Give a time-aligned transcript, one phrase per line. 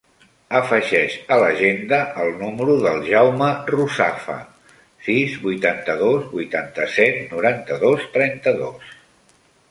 [0.59, 4.37] Afegeix a l'agenda el número del Jaume Ruzafa:
[5.09, 8.89] sis, vuitanta-dos, vuitanta-set, noranta-dos, trenta-dos.